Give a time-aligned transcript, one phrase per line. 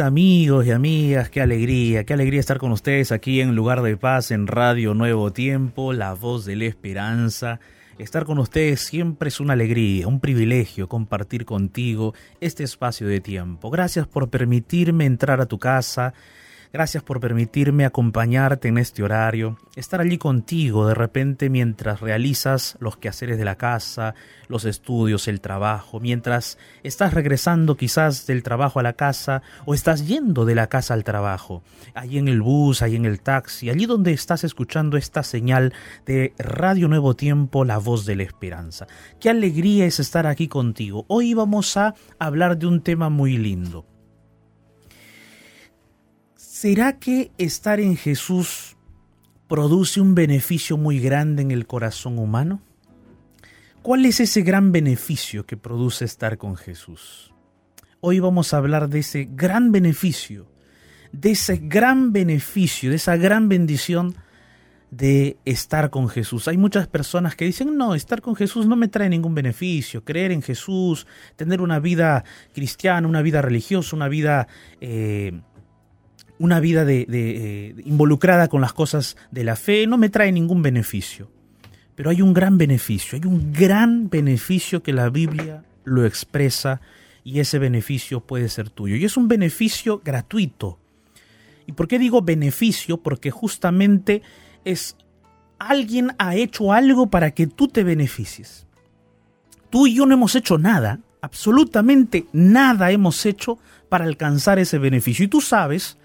[0.00, 4.32] Amigos y amigas, qué alegría, qué alegría estar con ustedes aquí en Lugar de Paz,
[4.32, 7.60] en Radio Nuevo Tiempo, la voz de la esperanza.
[7.98, 13.70] Estar con ustedes siempre es una alegría, un privilegio compartir contigo este espacio de tiempo.
[13.70, 16.12] Gracias por permitirme entrar a tu casa,
[16.74, 22.96] Gracias por permitirme acompañarte en este horario, estar allí contigo de repente mientras realizas los
[22.96, 24.16] quehaceres de la casa,
[24.48, 30.08] los estudios, el trabajo, mientras estás regresando quizás del trabajo a la casa o estás
[30.08, 31.62] yendo de la casa al trabajo,
[31.94, 35.72] allí en el bus, allí en el taxi, allí donde estás escuchando esta señal
[36.06, 38.88] de Radio Nuevo Tiempo, la voz de la esperanza.
[39.20, 41.04] Qué alegría es estar aquí contigo.
[41.06, 43.93] Hoy vamos a hablar de un tema muy lindo
[46.64, 48.78] ¿Será que estar en Jesús
[49.48, 52.62] produce un beneficio muy grande en el corazón humano?
[53.82, 57.34] ¿Cuál es ese gran beneficio que produce estar con Jesús?
[58.00, 60.46] Hoy vamos a hablar de ese gran beneficio,
[61.12, 64.14] de ese gran beneficio, de esa gran bendición
[64.90, 66.48] de estar con Jesús.
[66.48, 70.32] Hay muchas personas que dicen, no, estar con Jesús no me trae ningún beneficio, creer
[70.32, 72.24] en Jesús, tener una vida
[72.54, 74.48] cristiana, una vida religiosa, una vida...
[74.80, 75.42] Eh,
[76.38, 80.62] una vida de, eh, involucrada con las cosas de la fe no me trae ningún
[80.62, 81.30] beneficio.
[81.94, 86.80] Pero hay un gran beneficio, hay un gran beneficio que la Biblia lo expresa
[87.22, 88.96] y ese beneficio puede ser tuyo.
[88.96, 90.78] Y es un beneficio gratuito.
[91.66, 92.98] ¿Y por qué digo beneficio?
[92.98, 94.22] Porque justamente
[94.64, 94.96] es
[95.58, 98.66] alguien ha hecho algo para que tú te beneficies.
[99.70, 103.58] Tú y yo no hemos hecho nada, absolutamente nada hemos hecho
[103.88, 105.24] para alcanzar ese beneficio.
[105.24, 105.96] Y tú sabes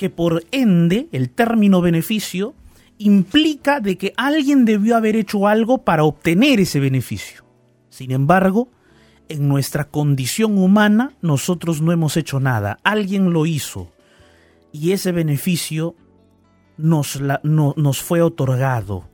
[0.00, 2.54] que por ende el término beneficio
[2.96, 7.44] implica de que alguien debió haber hecho algo para obtener ese beneficio.
[7.90, 8.70] Sin embargo,
[9.28, 13.92] en nuestra condición humana nosotros no hemos hecho nada, alguien lo hizo
[14.72, 15.94] y ese beneficio
[16.78, 19.06] nos, nos fue otorgado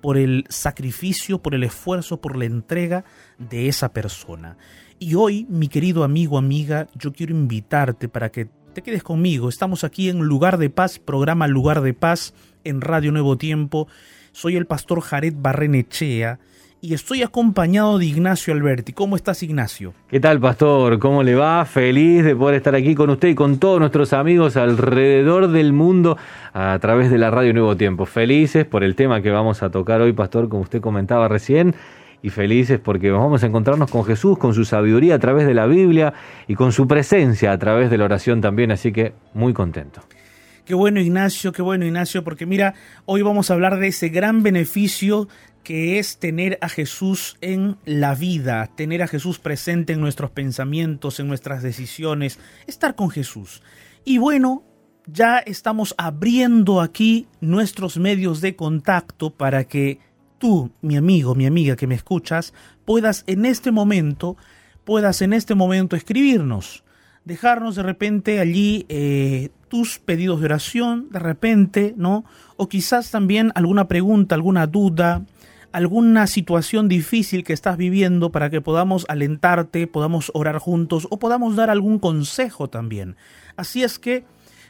[0.00, 3.04] por el sacrificio, por el esfuerzo, por la entrega
[3.38, 4.56] de esa persona.
[5.00, 8.48] Y hoy, mi querido amigo, amiga, yo quiero invitarte para que
[8.78, 9.48] te quedes conmigo.
[9.48, 12.32] Estamos aquí en Lugar de Paz, programa Lugar de Paz
[12.62, 13.88] en Radio Nuevo Tiempo.
[14.30, 16.38] Soy el pastor Jared Barrenechea
[16.80, 18.92] y estoy acompañado de Ignacio Alberti.
[18.92, 19.94] ¿Cómo estás, Ignacio?
[20.06, 21.00] ¿Qué tal, pastor?
[21.00, 21.64] ¿Cómo le va?
[21.64, 26.16] Feliz de poder estar aquí con usted y con todos nuestros amigos alrededor del mundo
[26.52, 28.06] a través de la Radio Nuevo Tiempo.
[28.06, 31.74] Felices por el tema que vamos a tocar hoy, pastor, como usted comentaba recién
[32.22, 35.66] y felices porque vamos a encontrarnos con Jesús, con su sabiduría a través de la
[35.66, 36.14] Biblia
[36.46, 40.02] y con su presencia a través de la oración también, así que muy contento.
[40.64, 42.74] Qué bueno Ignacio, qué bueno Ignacio, porque mira,
[43.06, 45.28] hoy vamos a hablar de ese gran beneficio
[45.64, 51.20] que es tener a Jesús en la vida, tener a Jesús presente en nuestros pensamientos,
[51.20, 53.62] en nuestras decisiones, estar con Jesús.
[54.04, 54.62] Y bueno,
[55.06, 60.00] ya estamos abriendo aquí nuestros medios de contacto para que
[60.38, 62.54] tú, mi amigo, mi amiga que me escuchas,
[62.84, 64.36] puedas en este momento,
[64.84, 66.84] puedas en este momento escribirnos,
[67.24, 72.24] dejarnos de repente allí eh, tus pedidos de oración, de repente, ¿no?
[72.56, 75.24] O quizás también alguna pregunta, alguna duda,
[75.72, 81.56] alguna situación difícil que estás viviendo para que podamos alentarte, podamos orar juntos o podamos
[81.56, 83.16] dar algún consejo también.
[83.56, 84.24] Así es que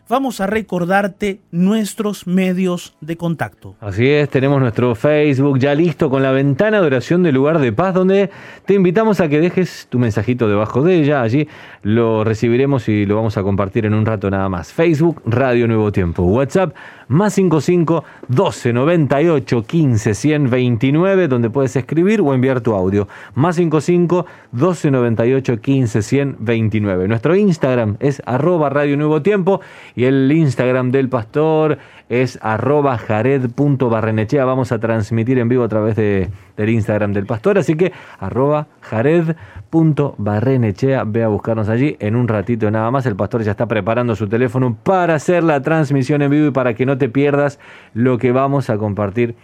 [0.08, 3.74] vamos a recordarte nuestros medios de contacto.
[3.80, 7.72] Así es, tenemos nuestro Facebook ya listo con la ventana de oración del lugar de
[7.72, 8.30] paz donde
[8.64, 11.22] te invitamos a que dejes tu mensajito debajo de ella.
[11.22, 11.48] Allí
[11.82, 14.72] lo recibiremos y lo vamos a compartir en un rato nada más.
[14.72, 16.22] Facebook, Radio Nuevo Tiempo.
[16.22, 16.74] WhatsApp,
[17.08, 23.08] más 55 12 98 15 129, donde puedes escribir o enviar tu audio.
[23.34, 27.08] Más 55 12 98 15 129.
[27.08, 29.60] Nuestro Instagram es arroba Radio Nuevo Tiempo
[29.98, 31.78] y el Instagram del pastor
[32.08, 34.44] es arroba jared.barrenechea.
[34.44, 37.90] Vamos a transmitir en vivo a través de, del Instagram del pastor, así que
[38.20, 41.02] arroba jared.barrenechea.
[41.02, 43.06] Ve a buscarnos allí en un ratito nada más.
[43.06, 46.74] El pastor ya está preparando su teléfono para hacer la transmisión en vivo y para
[46.74, 47.58] que no te pierdas
[47.92, 49.34] lo que vamos a compartir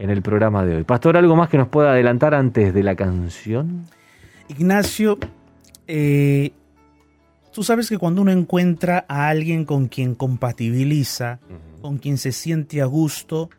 [0.00, 0.82] en el programa de hoy.
[0.82, 3.84] Pastor, ¿algo más que nos pueda adelantar antes de la canción?
[4.48, 5.18] Ignacio,
[5.86, 6.50] eh,
[7.52, 11.40] tú sabes que cuando uno encuentra a alguien con quien compatibiliza,
[11.80, 13.50] con quien se siente a gusto,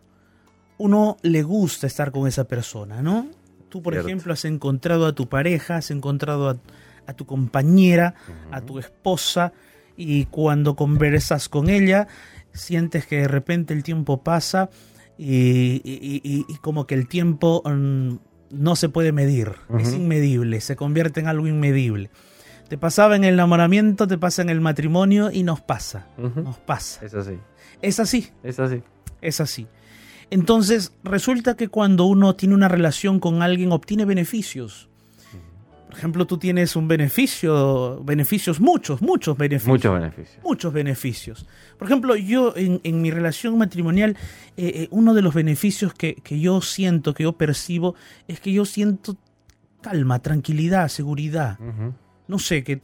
[0.77, 3.27] uno le gusta estar con esa persona, ¿no?
[3.69, 8.15] Tú, por ejemplo, has encontrado a tu pareja, has encontrado a, tu compañera,
[8.51, 9.53] a tu esposa,
[9.95, 12.07] y cuando conversas con ella,
[12.53, 14.69] sientes que de repente el tiempo pasa
[15.17, 18.15] y, como que el tiempo mm,
[18.51, 22.09] no se puede medir, es inmedible, se convierte en algo inmedible.
[22.71, 26.07] Te pasaba en el enamoramiento, te pasa en el matrimonio y nos pasa.
[26.17, 27.05] Nos pasa.
[27.05, 27.37] Es así.
[27.81, 28.81] Es así, Es así.
[29.21, 29.67] es así.
[30.29, 34.87] Entonces, resulta que cuando uno tiene una relación con alguien, obtiene beneficios.
[35.89, 39.67] Por ejemplo, tú tienes un beneficio, beneficios, muchos, muchos beneficios.
[39.67, 40.39] Muchos beneficios.
[40.41, 41.45] muchos beneficios.
[41.77, 44.15] Por ejemplo, yo en, en mi relación matrimonial,
[44.55, 47.95] eh, eh, uno de los beneficios que, que yo siento, que yo percibo,
[48.29, 49.17] es que yo siento
[49.81, 51.59] calma, tranquilidad, seguridad.
[52.27, 52.79] No sé qué,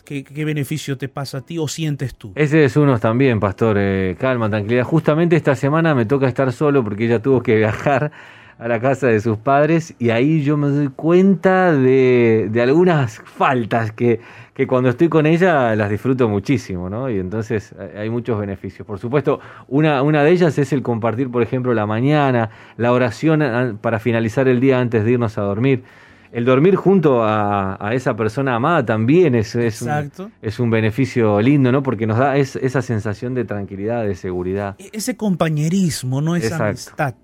[0.45, 2.33] beneficio te pasa a ti o sientes tú.
[2.35, 3.77] Ese es uno también, pastor.
[3.79, 4.83] eh, calma, tranquilidad.
[4.83, 8.11] Justamente esta semana me toca estar solo porque ella tuvo que viajar
[8.59, 13.21] a la casa de sus padres y ahí yo me doy cuenta de, de algunas
[13.23, 14.19] faltas que,
[14.55, 17.09] que cuando estoy con ella las disfruto muchísimo, ¿no?
[17.09, 18.85] Y entonces hay muchos beneficios.
[18.87, 23.43] Por supuesto, una, una de ellas es el compartir, por ejemplo, la mañana, la oración
[23.43, 25.83] ah, para finalizar el día antes de irnos a dormir.
[26.31, 30.31] El dormir junto a, a esa persona amada también es, es un- Exacto.
[30.41, 31.81] es un beneficio lindo, ¿no?
[31.83, 34.75] Porque nos da es- esa sensación de tranquilidad, de seguridad.
[34.79, 36.35] E- Ese compañerismo, ¿no?
[36.35, 37.03] Esa Exacto.
[37.03, 37.15] amistad.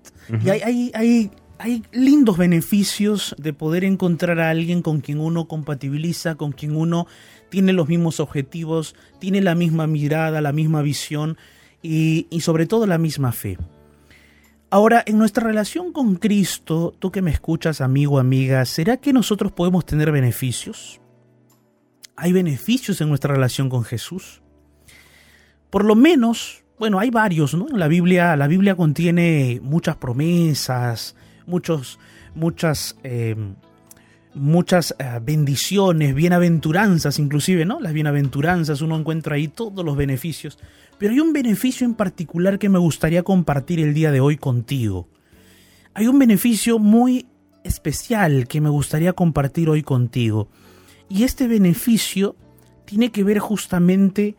[0.44, 5.46] Y hay, hay, hay, hay lindos beneficios de poder encontrar a alguien con quien uno
[5.46, 7.06] compatibiliza, con quien uno
[7.50, 11.36] tiene los mismos objetivos, tiene la misma mirada, la misma visión
[11.82, 13.58] y, y sobre todo la misma fe.
[14.74, 19.52] Ahora, en nuestra relación con Cristo, tú que me escuchas, amigo, amiga, ¿será que nosotros
[19.52, 21.00] podemos tener beneficios?
[22.16, 24.42] ¿Hay beneficios en nuestra relación con Jesús?
[25.70, 27.68] Por lo menos, bueno, hay varios, ¿no?
[27.68, 31.14] La Biblia, la Biblia contiene muchas promesas,
[31.46, 32.00] muchos,
[32.34, 33.36] muchas, eh,
[34.34, 37.80] muchas eh, bendiciones, bienaventuranzas, inclusive, ¿no?
[37.80, 40.58] Las bienaventuranzas, uno encuentra ahí todos los beneficios.
[40.98, 45.08] Pero hay un beneficio en particular que me gustaría compartir el día de hoy contigo.
[45.94, 47.26] Hay un beneficio muy
[47.64, 50.48] especial que me gustaría compartir hoy contigo.
[51.08, 52.36] Y este beneficio
[52.84, 54.36] tiene que ver justamente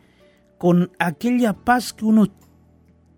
[0.58, 2.28] con aquella paz que uno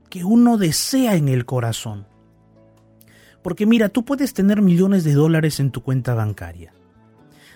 [0.09, 2.08] que uno desea en el corazón.
[3.49, 6.75] Porque mira, tú puedes tener millones de dólares en tu cuenta bancaria.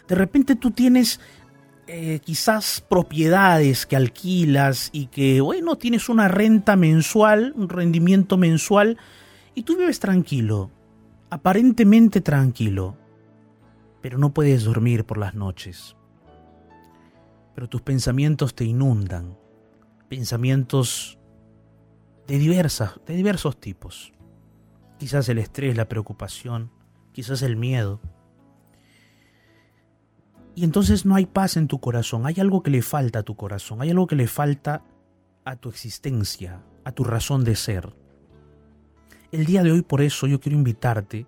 [0.08, 1.20] De repente tú tienes
[1.86, 8.96] eh, quizás propiedades que alquilas y que, bueno, tienes una renta mensual, un rendimiento mensual,
[9.54, 10.70] y tú vives tranquilo,
[11.28, 12.96] aparentemente tranquilo,
[14.00, 15.94] pero no puedes dormir por las noches.
[17.54, 19.36] Pero tus pensamientos te inundan,
[20.08, 21.18] pensamientos
[22.26, 24.14] de, diversas, de diversos tipos.
[25.02, 26.70] Quizás el estrés, la preocupación,
[27.10, 28.00] quizás el miedo.
[30.54, 33.34] Y entonces no hay paz en tu corazón, hay algo que le falta a tu
[33.34, 34.84] corazón, hay algo que le falta
[35.44, 37.92] a tu existencia, a tu razón de ser.
[39.32, 41.26] El día de hoy por eso yo quiero invitarte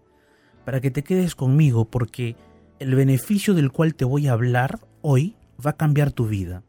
[0.64, 2.36] para que te quedes conmigo porque
[2.78, 5.34] el beneficio del cual te voy a hablar hoy
[5.66, 6.62] va a cambiar tu vida.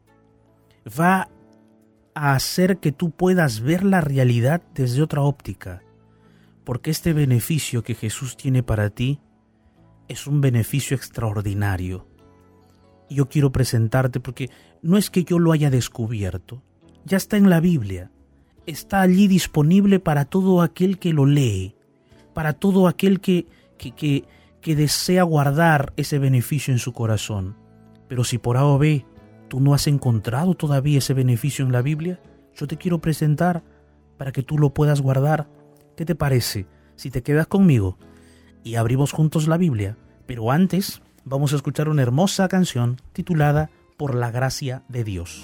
[0.88, 1.28] Va
[2.16, 5.84] a hacer que tú puedas ver la realidad desde otra óptica.
[6.66, 9.20] Porque este beneficio que Jesús tiene para ti
[10.08, 12.08] es un beneficio extraordinario.
[13.08, 14.50] Y yo quiero presentarte porque
[14.82, 16.64] no es que yo lo haya descubierto,
[17.04, 18.10] ya está en la Biblia,
[18.66, 21.76] está allí disponible para todo aquel que lo lee,
[22.34, 23.46] para todo aquel que,
[23.78, 24.24] que, que,
[24.60, 27.56] que desea guardar ese beneficio en su corazón.
[28.08, 29.06] Pero si por A o B
[29.46, 32.18] tú no has encontrado todavía ese beneficio en la Biblia,
[32.56, 33.62] yo te quiero presentar
[34.16, 35.48] para que tú lo puedas guardar.
[35.96, 37.96] ¿Qué te parece si te quedas conmigo
[38.62, 39.96] y abrimos juntos la Biblia?
[40.26, 45.42] Pero antes vamos a escuchar una hermosa canción titulada Por la gracia de Dios.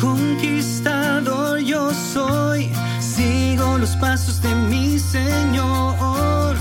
[0.00, 6.56] Conquistador yo soy, sigo los pasos de mi Señor,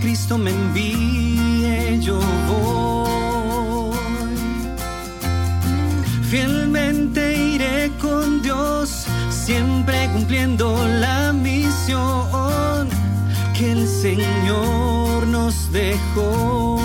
[0.00, 3.96] Cristo me envíe yo voy.
[6.30, 12.88] Fielmente iré con Dios, siempre cumpliendo la misión
[13.54, 16.80] que el Señor nos dejó.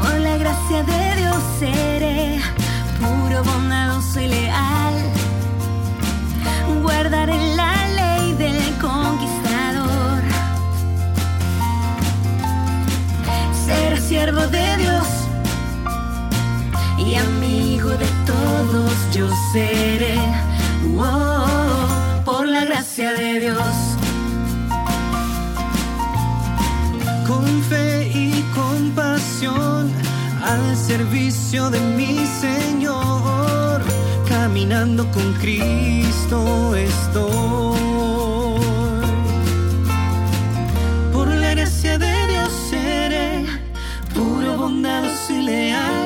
[0.00, 2.40] Por la gracia de Dios seré
[3.00, 4.94] puro, bondadoso y leal.
[6.82, 7.47] Guardaré
[14.08, 15.06] siervo de Dios
[16.96, 20.18] y amigo de todos yo seré.
[20.96, 21.44] Oh,
[22.24, 23.76] por la gracia de Dios.
[27.26, 29.92] con fe y compasión
[30.42, 33.82] al servicio de mi Señor.
[34.26, 37.97] caminando con Cristo estoy.
[44.78, 45.97] Puro, bondadoso y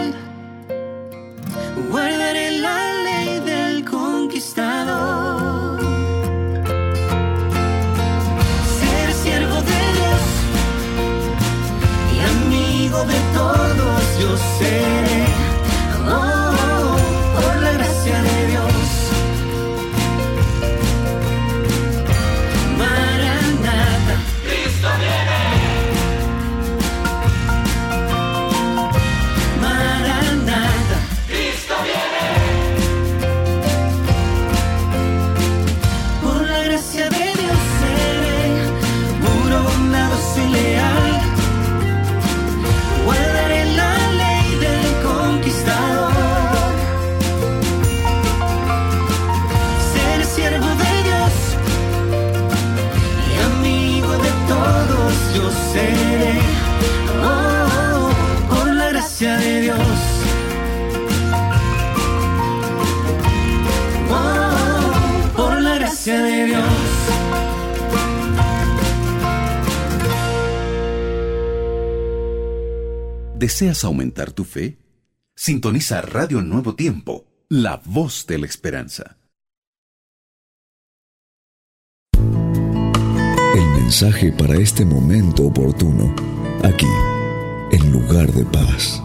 [73.42, 74.78] ¿Deseas aumentar tu fe?
[75.34, 79.18] Sintoniza Radio Nuevo Tiempo, la voz de la esperanza.
[82.14, 86.14] El mensaje para este momento oportuno,
[86.62, 86.87] aquí,
[87.72, 89.02] en lugar de paz.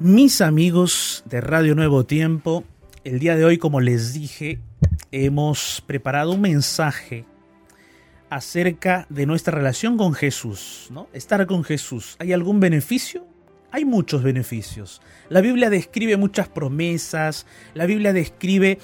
[0.00, 2.62] Mis amigos de Radio Nuevo Tiempo,
[3.02, 4.60] el día de hoy, como les dije,
[5.10, 7.24] hemos preparado un mensaje
[8.30, 11.08] acerca de nuestra relación con Jesús, ¿no?
[11.12, 12.14] Estar con Jesús.
[12.20, 13.26] ¿Hay algún beneficio?
[13.72, 15.02] Hay muchos beneficios.
[15.30, 18.78] La Biblia describe muchas promesas, la Biblia describe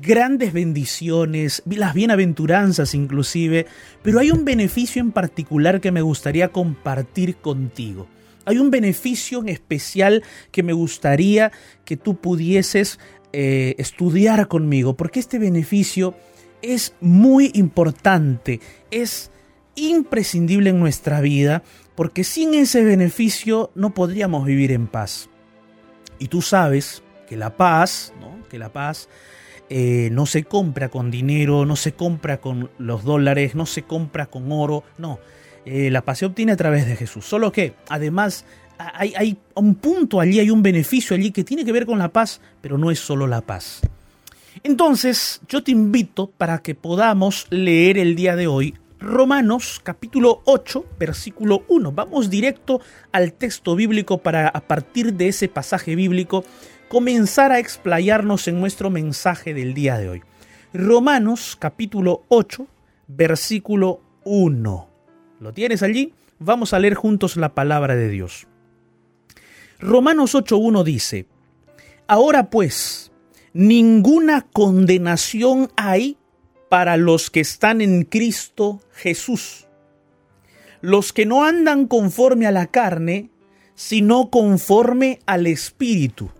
[0.00, 3.66] grandes bendiciones, las bienaventuranzas inclusive,
[4.02, 8.08] pero hay un beneficio en particular que me gustaría compartir contigo.
[8.44, 11.52] Hay un beneficio en especial que me gustaría
[11.84, 12.98] que tú pudieses
[13.32, 16.14] eh, estudiar conmigo, porque este beneficio
[16.62, 18.60] es muy importante,
[18.90, 19.30] es
[19.74, 21.62] imprescindible en nuestra vida,
[21.94, 25.28] porque sin ese beneficio no podríamos vivir en paz.
[26.18, 28.12] Y tú sabes que la paz,
[28.50, 29.08] que la paz
[29.68, 34.26] eh, no se compra con dinero, no se compra con los dólares, no se compra
[34.26, 35.18] con oro, no.
[35.66, 37.24] Eh, la paz se obtiene a través de Jesús.
[37.24, 38.44] Solo que, además,
[38.78, 42.08] hay, hay un punto allí, hay un beneficio allí que tiene que ver con la
[42.08, 43.80] paz, pero no es solo la paz.
[44.62, 50.84] Entonces, yo te invito para que podamos leer el día de hoy Romanos capítulo 8,
[50.98, 51.92] versículo 1.
[51.92, 52.80] Vamos directo
[53.12, 56.42] al texto bíblico para a partir de ese pasaje bíblico
[56.88, 60.22] comenzar a explayarnos en nuestro mensaje del día de hoy.
[60.72, 62.66] Romanos capítulo 8,
[63.08, 64.93] versículo 1.
[65.40, 66.12] ¿Lo tienes allí?
[66.38, 68.46] Vamos a leer juntos la palabra de Dios.
[69.78, 71.26] Romanos 8.1 dice,
[72.06, 73.12] Ahora pues,
[73.52, 76.18] ninguna condenación hay
[76.68, 79.66] para los que están en Cristo Jesús,
[80.80, 83.30] los que no andan conforme a la carne,
[83.74, 86.30] sino conforme al Espíritu.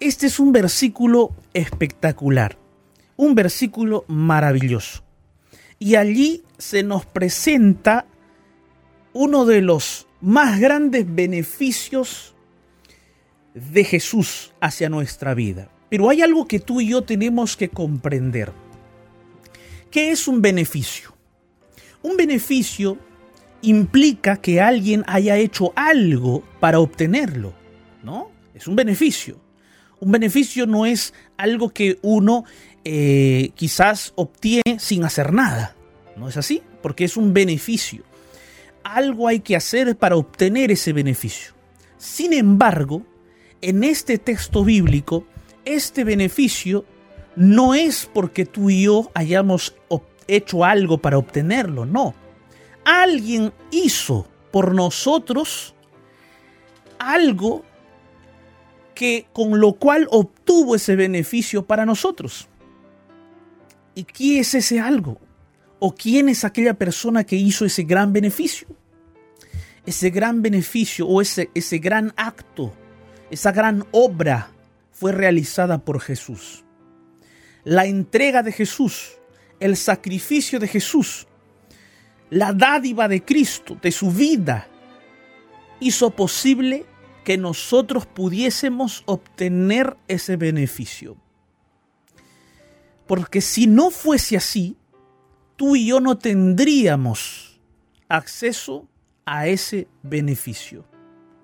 [0.00, 2.58] Este es un versículo espectacular,
[3.16, 5.03] un versículo maravilloso.
[5.78, 8.06] Y allí se nos presenta
[9.12, 12.34] uno de los más grandes beneficios
[13.54, 15.70] de Jesús hacia nuestra vida.
[15.88, 18.52] Pero hay algo que tú y yo tenemos que comprender.
[19.90, 21.14] ¿Qué es un beneficio?
[22.02, 22.98] Un beneficio
[23.62, 27.54] implica que alguien haya hecho algo para obtenerlo,
[28.02, 28.30] ¿no?
[28.54, 29.40] Es un beneficio.
[30.00, 32.44] Un beneficio no es algo que uno
[32.84, 35.74] eh, quizás obtiene sin hacer nada.
[36.16, 36.62] ¿No es así?
[36.82, 38.02] Porque es un beneficio.
[38.82, 41.54] Algo hay que hacer para obtener ese beneficio.
[41.96, 43.02] Sin embargo,
[43.62, 45.26] en este texto bíblico,
[45.64, 46.84] este beneficio
[47.36, 49.74] no es porque tú y yo hayamos
[50.28, 52.14] hecho algo para obtenerlo, no.
[52.84, 55.74] Alguien hizo por nosotros
[56.98, 57.64] algo
[58.94, 62.48] que con lo cual obtuvo ese beneficio para nosotros.
[63.94, 65.18] ¿Y quién es ese algo?
[65.78, 68.68] ¿O quién es aquella persona que hizo ese gran beneficio?
[69.86, 72.72] Ese gran beneficio o ese, ese gran acto,
[73.30, 74.50] esa gran obra
[74.90, 76.64] fue realizada por Jesús.
[77.64, 79.18] La entrega de Jesús,
[79.60, 81.26] el sacrificio de Jesús,
[82.30, 84.68] la dádiva de Cristo, de su vida,
[85.80, 86.86] hizo posible
[87.24, 91.16] que nosotros pudiésemos obtener ese beneficio.
[93.06, 94.76] Porque si no fuese así,
[95.56, 97.60] tú y yo no tendríamos
[98.08, 98.88] acceso
[99.26, 100.84] a ese beneficio.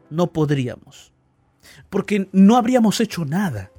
[0.08, 1.12] No podríamos.
[1.88, 3.70] Porque no habríamos hecho nada.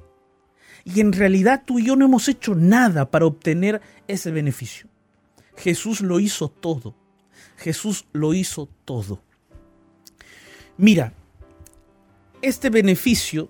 [0.84, 4.88] Y en realidad tú y yo no hemos hecho nada para obtener ese beneficio.
[5.56, 6.94] Jesús lo hizo todo.
[7.56, 9.22] Jesús lo hizo todo.
[10.76, 11.12] Mira,
[12.40, 13.48] este beneficio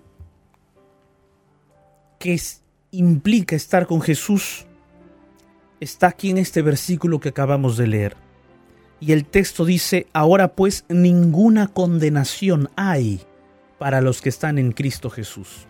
[2.19, 2.62] que es-
[2.93, 4.67] implica estar con Jesús
[5.81, 8.17] está aquí en este versículo que acabamos de leer.
[9.01, 13.23] Y el texto dice, ahora pues ninguna condenación hay
[13.79, 15.67] para los que están en Cristo Jesús.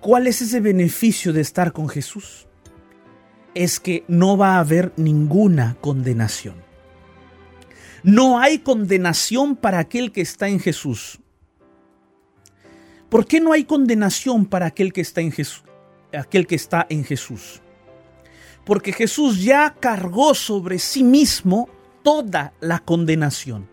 [0.00, 2.46] ¿Cuál es ese beneficio de estar con Jesús?
[3.54, 6.54] Es que no va a haber ninguna condenación.
[8.04, 11.18] No hay condenación para aquel que está en Jesús.
[13.08, 15.64] ¿Por qué no hay condenación para aquel que está en Jesús?
[16.12, 17.60] Aquel que está en Jesús.
[18.64, 21.68] Porque Jesús ya cargó sobre sí mismo
[22.02, 23.68] toda la condenación.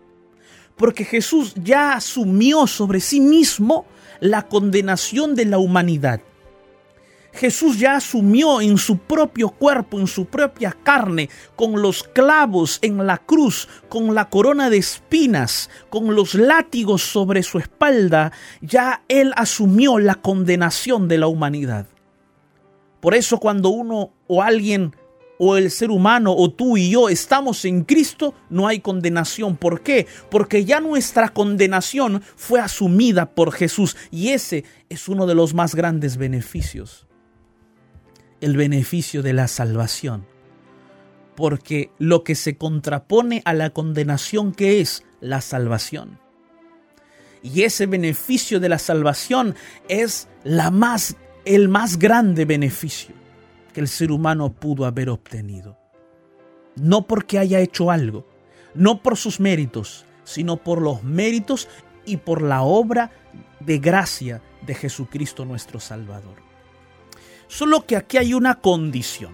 [0.76, 3.86] Porque Jesús ya asumió sobre sí mismo
[4.20, 6.20] la condenación de la humanidad.
[7.36, 13.06] Jesús ya asumió en su propio cuerpo, en su propia carne, con los clavos en
[13.06, 19.34] la cruz, con la corona de espinas, con los látigos sobre su espalda, ya Él
[19.36, 21.86] asumió la condenación de la humanidad.
[23.06, 24.92] Por eso cuando uno o alguien
[25.38, 29.56] o el ser humano o tú y yo estamos en Cristo, no hay condenación.
[29.56, 30.08] ¿Por qué?
[30.28, 35.76] Porque ya nuestra condenación fue asumida por Jesús y ese es uno de los más
[35.76, 37.06] grandes beneficios
[38.40, 40.26] el beneficio de la salvación.
[41.36, 46.18] Porque lo que se contrapone a la condenación que es la salvación.
[47.40, 49.54] Y ese beneficio de la salvación
[49.88, 53.14] es la más, el más grande beneficio
[53.72, 55.78] que el ser humano pudo haber obtenido.
[56.74, 58.26] No porque haya hecho algo,
[58.74, 61.68] no por sus méritos, sino por los méritos
[62.04, 63.12] y por la obra
[63.60, 66.34] de gracia de Jesucristo nuestro Salvador.
[67.46, 69.32] Solo que aquí hay una condición.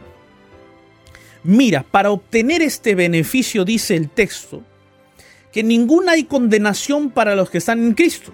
[1.44, 4.62] Mira, para obtener este beneficio, dice el texto,
[5.51, 8.33] que ninguna hay condenación para los que están en Cristo.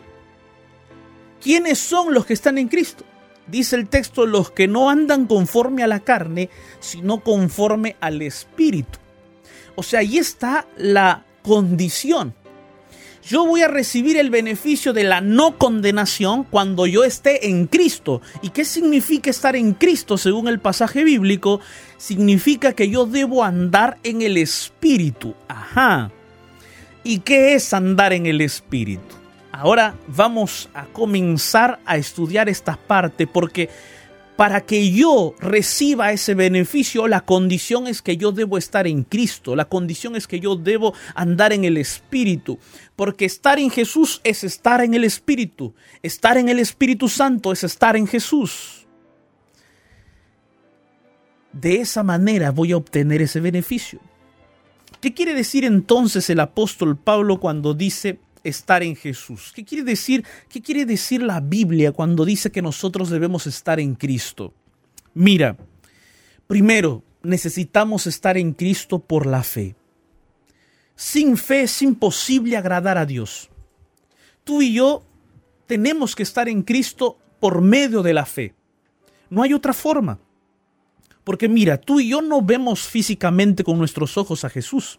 [1.40, 3.04] ¿Quiénes son los que están en Cristo?
[3.50, 8.98] Dice el texto, los que no andan conforme a la carne, sino conforme al Espíritu.
[9.74, 12.34] O sea, ahí está la condición.
[13.28, 18.22] Yo voy a recibir el beneficio de la no condenación cuando yo esté en Cristo.
[18.40, 21.60] ¿Y qué significa estar en Cristo según el pasaje bíblico?
[21.98, 25.34] Significa que yo debo andar en el Espíritu.
[25.46, 26.10] Ajá.
[27.04, 29.17] ¿Y qué es andar en el Espíritu?
[29.52, 33.68] Ahora vamos a comenzar a estudiar esta parte porque
[34.38, 39.56] para que yo reciba ese beneficio, la condición es que yo debo estar en Cristo,
[39.56, 42.56] la condición es que yo debo andar en el Espíritu,
[42.94, 47.64] porque estar en Jesús es estar en el Espíritu, estar en el Espíritu Santo es
[47.64, 48.86] estar en Jesús.
[51.52, 53.98] De esa manera voy a obtener ese beneficio.
[55.00, 59.52] ¿Qué quiere decir entonces el apóstol Pablo cuando dice estar en Jesús?
[59.54, 60.24] ¿Qué quiere decir?
[60.48, 64.52] ¿Qué quiere decir la Biblia cuando dice que nosotros debemos estar en Cristo?
[65.14, 65.56] Mira,
[66.46, 69.76] primero necesitamos estar en Cristo por la fe.
[70.94, 73.50] Sin fe es imposible agradar a Dios.
[74.44, 75.04] Tú y yo
[75.66, 78.54] tenemos que estar en Cristo por medio de la fe.
[79.30, 80.18] No hay otra forma.
[81.22, 84.98] Porque mira, tú y yo no vemos físicamente con nuestros ojos a Jesús.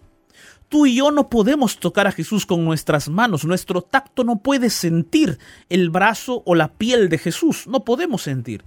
[0.70, 3.44] Tú y yo no podemos tocar a Jesús con nuestras manos.
[3.44, 7.66] Nuestro tacto no puede sentir el brazo o la piel de Jesús.
[7.66, 8.64] No podemos sentir.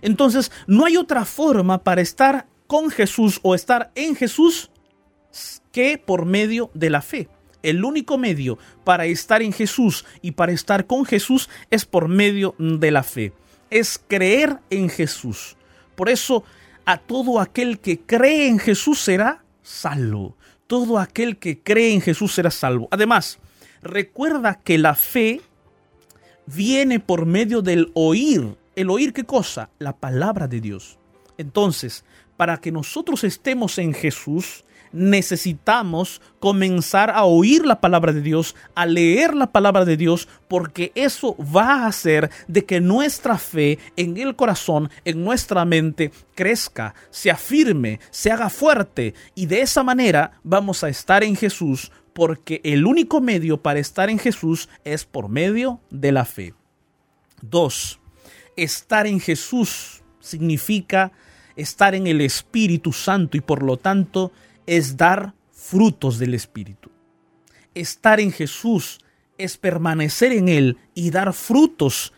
[0.00, 4.70] Entonces, no hay otra forma para estar con Jesús o estar en Jesús
[5.72, 7.28] que por medio de la fe.
[7.62, 12.54] El único medio para estar en Jesús y para estar con Jesús es por medio
[12.58, 13.34] de la fe.
[13.68, 15.56] Es creer en Jesús.
[15.94, 16.44] Por eso,
[16.86, 20.34] a todo aquel que cree en Jesús será salvo.
[20.72, 22.88] Todo aquel que cree en Jesús será salvo.
[22.90, 23.38] Además,
[23.82, 25.42] recuerda que la fe
[26.46, 28.56] viene por medio del oír.
[28.74, 29.68] ¿El oír qué cosa?
[29.78, 30.98] La palabra de Dios.
[31.36, 32.06] Entonces,
[32.38, 38.86] para que nosotros estemos en Jesús, necesitamos comenzar a oír la palabra de Dios, a
[38.86, 44.16] leer la palabra de Dios, porque eso va a hacer de que nuestra fe en
[44.16, 50.32] el corazón, en nuestra mente, crezca, se afirme, se haga fuerte, y de esa manera
[50.42, 55.28] vamos a estar en Jesús, porque el único medio para estar en Jesús es por
[55.28, 56.54] medio de la fe.
[57.40, 58.00] Dos,
[58.56, 61.12] estar en Jesús significa
[61.56, 64.32] estar en el Espíritu Santo y por lo tanto
[64.66, 66.90] es dar frutos del Espíritu.
[67.74, 69.00] Estar en Jesús
[69.38, 72.12] es permanecer en Él y dar frutos,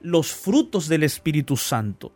[0.00, 2.12] los frutos del Espíritu Santo.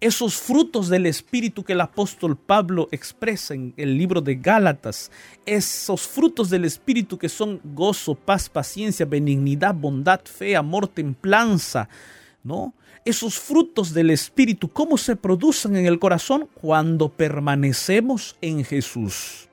[0.00, 5.10] Esos frutos del Espíritu que el apóstol Pablo expresa en el libro de Gálatas,
[5.44, 11.88] esos frutos del Espíritu que son gozo, paz, paciencia, benignidad, bondad, fe, amor, templanza,
[12.42, 12.72] ¿no?
[13.04, 16.48] Esos frutos del Espíritu, ¿cómo se producen en el corazón?
[16.60, 19.48] Cuando permanecemos en Jesús.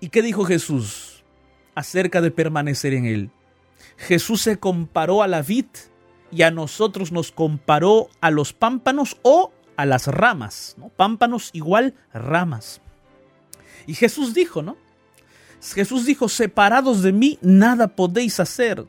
[0.00, 1.24] ¿Y qué dijo Jesús
[1.74, 3.30] acerca de permanecer en Él?
[3.96, 5.66] Jesús se comparó a la vid
[6.30, 10.74] y a nosotros nos comparó a los pámpanos o a las ramas.
[10.78, 10.88] ¿no?
[10.90, 12.80] Pámpanos igual ramas.
[13.86, 14.76] Y Jesús dijo, ¿no?
[15.60, 18.84] Jesús dijo, separados de mí nada podéis hacer.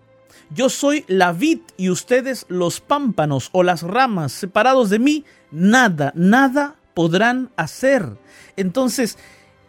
[0.54, 4.32] Yo soy la vid y ustedes los pámpanos o las ramas.
[4.32, 8.06] Separados de mí, nada, nada podrán hacer.
[8.56, 9.18] Entonces,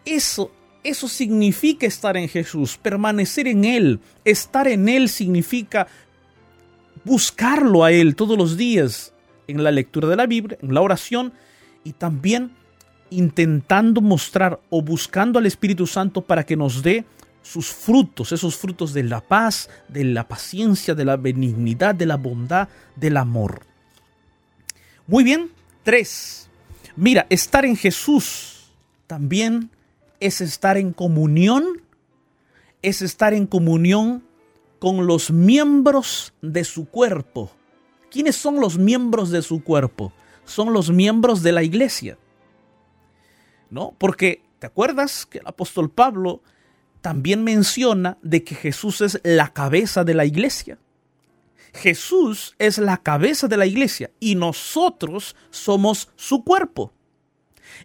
[0.04, 0.50] eso,
[0.84, 4.00] eso significa estar en Jesús, permanecer en Él.
[4.24, 5.86] Estar en Él significa
[7.04, 9.12] buscarlo a Él todos los días
[9.48, 11.32] en la lectura de la Biblia, en la oración
[11.84, 12.52] y también
[13.10, 17.04] intentando mostrar o buscando al Espíritu Santo para que nos dé
[17.46, 22.16] sus frutos, esos frutos de la paz, de la paciencia, de la benignidad, de la
[22.16, 23.62] bondad, del amor.
[25.06, 25.50] Muy bien,
[25.84, 26.48] tres.
[26.96, 28.72] Mira, estar en Jesús
[29.06, 29.70] también
[30.18, 31.82] es estar en comunión,
[32.82, 34.24] es estar en comunión
[34.80, 37.52] con los miembros de su cuerpo.
[38.10, 40.12] ¿Quiénes son los miembros de su cuerpo?
[40.44, 42.18] Son los miembros de la iglesia.
[43.70, 43.94] ¿No?
[43.98, 46.40] Porque, ¿te acuerdas que el apóstol Pablo
[47.06, 50.76] también menciona de que Jesús es la cabeza de la iglesia.
[51.72, 56.92] Jesús es la cabeza de la iglesia y nosotros somos su cuerpo.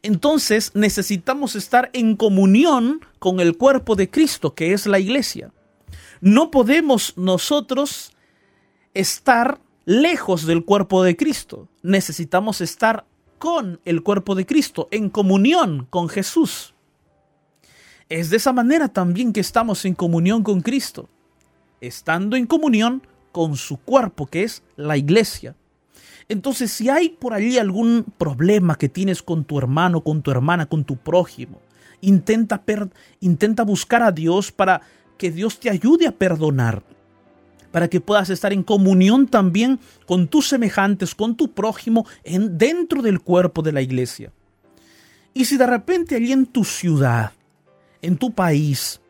[0.01, 5.51] Entonces necesitamos estar en comunión con el cuerpo de Cristo, que es la iglesia.
[6.19, 8.13] No podemos nosotros
[8.95, 11.67] estar lejos del cuerpo de Cristo.
[11.83, 13.05] Necesitamos estar
[13.37, 16.73] con el cuerpo de Cristo, en comunión con Jesús.
[18.11, 21.07] Es de esa manera también que estamos en comunión con Cristo,
[21.79, 25.55] estando en comunión con su cuerpo, que es la iglesia.
[26.27, 30.65] Entonces, si hay por allí algún problema que tienes con tu hermano, con tu hermana,
[30.65, 31.61] con tu prójimo,
[32.01, 32.61] intenta,
[33.21, 34.81] intenta buscar a Dios para
[35.17, 36.83] que Dios te ayude a perdonar,
[37.71, 43.01] para que puedas estar en comunión también con tus semejantes, con tu prójimo, en, dentro
[43.01, 44.33] del cuerpo de la iglesia.
[45.33, 47.31] Y si de repente allí en tu ciudad
[48.01, 49.01] en tu país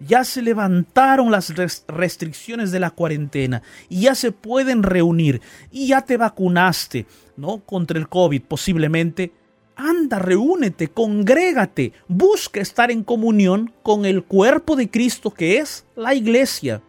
[0.00, 1.52] ya se levantaron las
[1.88, 7.06] restricciones de la cuarentena y ya se pueden reunir y ya te vacunaste,
[7.36, 7.60] ¿no?
[7.60, 9.32] Contra el COVID posiblemente.
[9.76, 16.14] Anda, reúnete, congrégate, busca estar en comunión con el cuerpo de Cristo que es la
[16.14, 16.82] iglesia.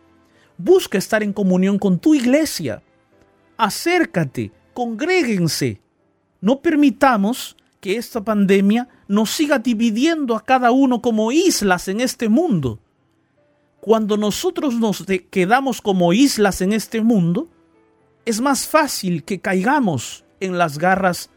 [0.58, 2.82] Busca estar en comunión con tu iglesia.
[3.58, 5.80] Acércate, congréguense.
[6.42, 12.30] No permitamos que esta pandemia nos siga dividiendo a cada uno como islas en este
[12.30, 12.80] mundo.
[13.80, 17.48] Cuando nosotros nos quedamos como islas en este mundo,
[18.26, 21.30] es más fácil que caigamos en las garras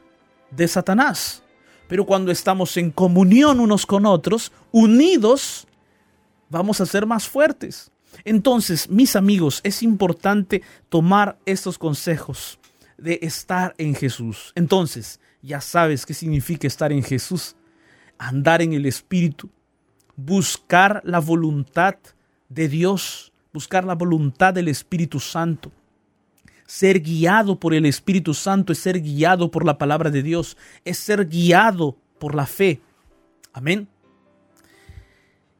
[0.50, 1.42] de Satanás.
[1.88, 5.66] Pero cuando estamos en comunión unos con otros, unidos,
[6.48, 7.90] vamos a ser más fuertes.
[8.24, 12.58] Entonces, mis amigos, es importante tomar estos consejos
[12.98, 14.52] de estar en Jesús.
[14.54, 17.56] Entonces, ya sabes qué significa estar en Jesús,
[18.16, 19.50] andar en el Espíritu,
[20.16, 21.96] buscar la voluntad
[22.48, 25.72] de Dios, buscar la voluntad del Espíritu Santo.
[26.66, 30.96] Ser guiado por el Espíritu Santo es ser guiado por la palabra de Dios, es
[30.98, 32.80] ser guiado por la fe.
[33.52, 33.88] Amén.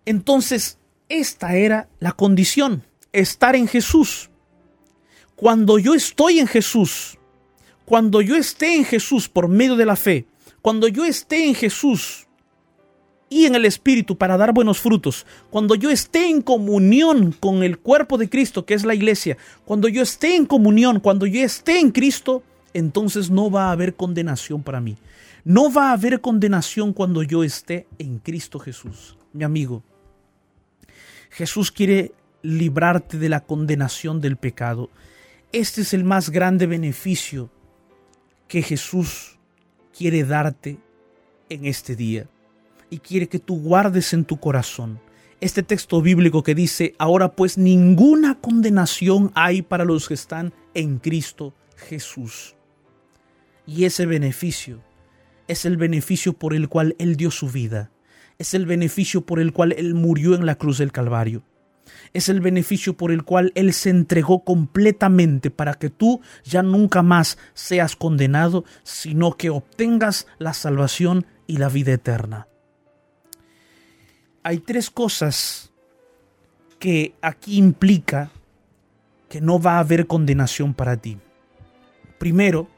[0.05, 4.31] Entonces, esta era la condición, estar en Jesús.
[5.37, 7.19] Cuando yo estoy en Jesús,
[7.93, 10.25] Cuando yo esté en Jesús por medio de la fe,
[10.63, 12.27] cuando yo esté en Jesús
[13.29, 17.79] y en el Espíritu para dar buenos frutos, cuando yo esté en comunión con el
[17.79, 21.81] cuerpo de Cristo, que es la iglesia, cuando yo esté en comunión, cuando yo esté
[21.81, 24.97] en Cristo, entonces no va a haber condenación para mí.
[25.45, 29.19] No va a haber condenación cuando yo esté en Cristo Jesús.
[29.35, 29.83] Mi amigo,
[31.29, 34.89] Jesús quiere librarte de la condenación del pecado.
[35.53, 37.51] Este es el más grande beneficio
[38.53, 39.39] que Jesús
[39.97, 40.79] quiere darte
[41.49, 42.29] en este día
[42.91, 45.01] y quiere que tú guardes en tu corazón
[45.41, 50.99] este texto bíblico que dice, ahora pues ninguna condenación hay para los que están en
[50.99, 52.55] Cristo Jesús.
[53.67, 54.83] Y ese beneficio
[55.49, 57.91] es el beneficio por el cual Él dio su vida,
[58.37, 61.43] es el beneficio por el cual Él murió en la cruz del Calvario,
[62.13, 67.03] es el beneficio por el cual Él se entregó completamente para que tú ya nunca
[67.03, 72.49] más seas condenado, sino que obtengas la salvación y la vida eterna.
[74.43, 75.71] Hay tres cosas
[76.79, 78.31] que aquí implica
[79.29, 81.19] que no va a haber condenación para ti.
[82.19, 82.69] Primero,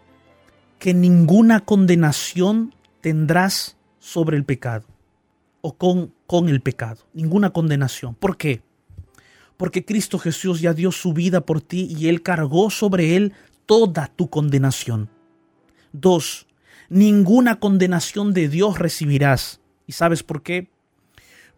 [0.79, 4.85] que ninguna condenación tendrás sobre el pecado
[5.63, 6.99] o con, con el pecado.
[7.15, 8.15] Ninguna condenación.
[8.15, 8.63] ¿Por qué?
[9.57, 13.33] Porque Cristo Jesús ya dio su vida por ti y Él cargó sobre Él
[13.67, 15.09] toda tu condenación.
[15.93, 16.47] Dos,
[16.89, 19.61] ninguna condenación de Dios recibirás.
[19.87, 20.69] ¿Y sabes por qué?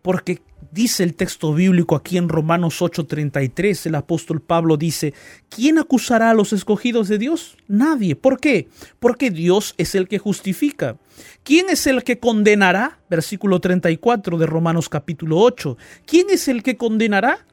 [0.02, 5.14] Porque dice el texto bíblico aquí en Romanos 8:33, el apóstol Pablo dice,
[5.48, 7.56] ¿quién acusará a los escogidos de Dios?
[7.66, 8.14] Nadie.
[8.14, 8.68] ¿Por qué?
[9.00, 10.96] Porque Dios es el que justifica.
[11.42, 13.00] ¿Quién es el que condenará?
[13.10, 15.76] Versículo 34 de Romanos capítulo 8.
[16.06, 17.46] ¿Quién es el que condenará?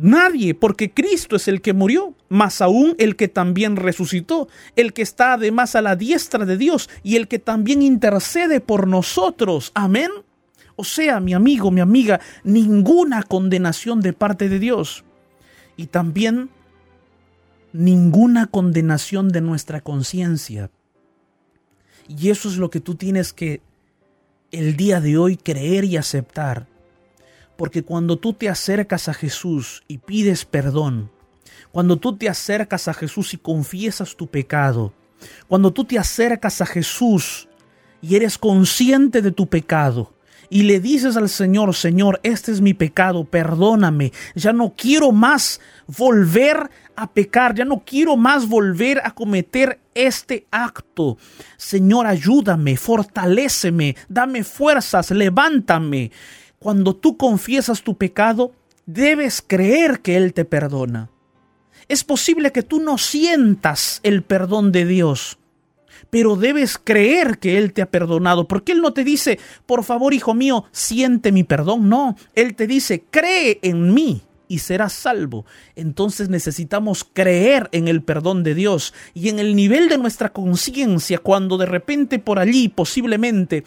[0.00, 5.02] Nadie, porque Cristo es el que murió, más aún el que también resucitó, el que
[5.02, 9.72] está además a la diestra de Dios y el que también intercede por nosotros.
[9.74, 10.10] Amén.
[10.76, 15.02] O sea, mi amigo, mi amiga, ninguna condenación de parte de Dios.
[15.76, 16.50] Y también
[17.72, 20.70] ninguna condenación de nuestra conciencia.
[22.06, 23.62] Y eso es lo que tú tienes que
[24.52, 26.68] el día de hoy creer y aceptar.
[27.58, 31.10] Porque cuando tú te acercas a Jesús y pides perdón,
[31.72, 34.92] cuando tú te acercas a Jesús y confiesas tu pecado,
[35.48, 37.48] cuando tú te acercas a Jesús
[38.00, 40.14] y eres consciente de tu pecado,
[40.48, 45.60] y le dices al Señor, Señor, este es mi pecado, perdóname, ya no quiero más
[45.88, 51.18] volver a pecar, ya no quiero más volver a cometer este acto.
[51.56, 56.12] Señor, ayúdame, fortaléceme, dame fuerzas, levántame.
[56.58, 58.52] Cuando tú confiesas tu pecado,
[58.86, 61.10] debes creer que Él te perdona.
[61.88, 65.38] Es posible que tú no sientas el perdón de Dios,
[66.10, 70.14] pero debes creer que Él te ha perdonado, porque Él no te dice, por favor,
[70.14, 75.44] hijo mío, siente mi perdón, no, Él te dice, cree en mí y serás salvo.
[75.76, 81.18] Entonces necesitamos creer en el perdón de Dios y en el nivel de nuestra conciencia
[81.18, 83.64] cuando de repente por allí posiblemente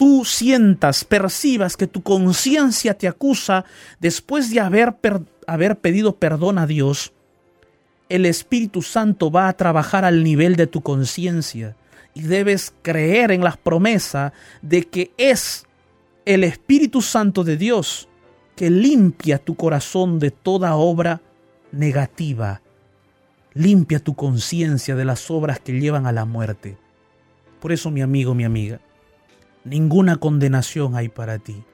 [0.00, 3.66] tú sientas, percibas que tu conciencia te acusa
[4.00, 4.94] después de haber,
[5.46, 7.12] haber pedido perdón a Dios,
[8.08, 11.76] el Espíritu Santo va a trabajar al nivel de tu conciencia
[12.14, 14.32] y debes creer en la promesa
[14.62, 15.66] de que es
[16.24, 18.08] el Espíritu Santo de Dios
[18.56, 21.20] que limpia tu corazón de toda obra
[21.72, 22.62] negativa,
[23.52, 26.78] limpia tu conciencia de las obras que llevan a la muerte.
[27.60, 28.80] Por eso, mi amigo, mi amiga,
[29.64, 31.64] ninguna condenación hay para ti.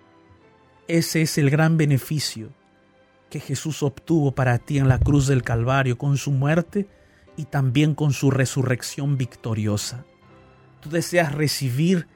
[0.89, 2.51] Ese es el gran beneficio
[3.31, 6.89] que Jesús obtuvo para ti en la cruz del Calvario con su muerte
[7.37, 10.05] y también con su resurrección victoriosa.
[10.81, 12.07] ¿Tú deseas recibir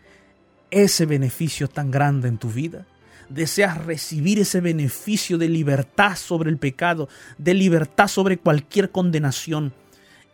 [0.71, 2.87] ese beneficio tan grande en tu vida?
[3.29, 9.73] ¿Deseas recibir ese beneficio de libertad sobre el pecado, de libertad sobre cualquier condenación?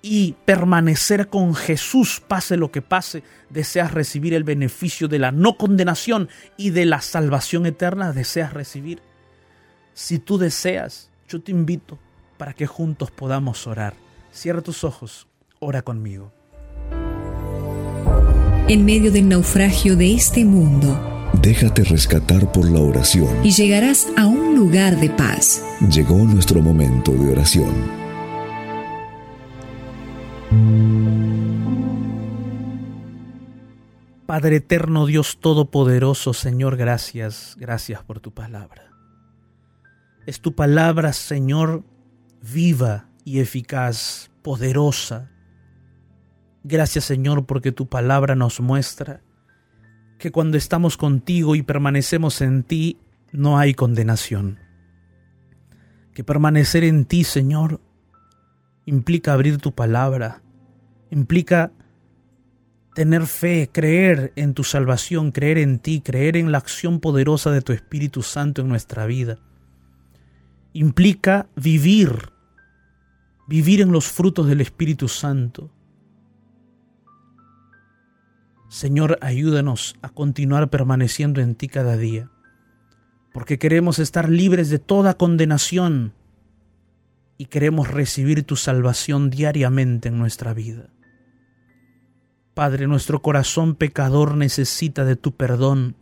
[0.08, 5.56] Y permanecer con Jesús, pase lo que pase, deseas recibir el beneficio de la no
[5.56, 9.02] condenación y de la salvación eterna, deseas recibir.
[9.94, 11.98] Si tú deseas, yo te invito
[12.38, 13.94] para que juntos podamos orar.
[14.30, 15.26] Cierra tus ojos,
[15.58, 16.32] ora conmigo.
[18.68, 23.44] En medio del naufragio de este mundo, déjate rescatar por la oración.
[23.44, 25.64] Y llegarás a un lugar de paz.
[25.90, 28.05] Llegó nuestro momento de oración.
[34.26, 38.90] Padre eterno, Dios Todopoderoso, Señor, gracias, gracias por tu palabra.
[40.26, 41.84] Es tu palabra, Señor,
[42.42, 45.30] viva y eficaz, poderosa,
[46.68, 49.20] Gracias Señor porque tu palabra nos muestra
[50.18, 52.98] que cuando estamos contigo y permanecemos en ti,
[53.30, 54.58] no hay condenación.
[56.12, 57.80] Que permanecer en ti, Señor,
[58.84, 60.42] implica abrir tu palabra,
[61.10, 61.72] implica
[62.94, 67.60] tener fe, creer en tu salvación, creer en ti, creer en la acción poderosa de
[67.60, 69.38] tu Espíritu Santo en nuestra vida.
[70.72, 72.30] Implica vivir,
[73.46, 75.70] vivir en los frutos del Espíritu Santo.
[78.68, 82.30] Señor, ayúdanos a continuar permaneciendo en ti cada día,
[83.34, 86.14] porque queremos estar libres de toda condenación
[87.38, 90.88] y queremos recibir tu salvación diariamente en nuestra vida.
[92.54, 95.96] Padre, nuestro corazón pecador necesita de tu perdón,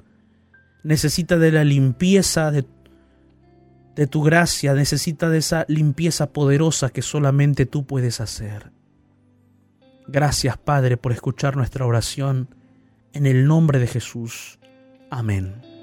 [0.85, 2.65] necesita de la limpieza de,
[3.97, 8.71] de, tu gracia, necesita de esa limpieza poderosa que solamente tú puedes hacer.
[10.07, 12.55] Gracias, Padre, por escuchar nuestra oración.
[13.13, 14.59] En el nombre de Jesús.
[15.11, 15.74] Amén.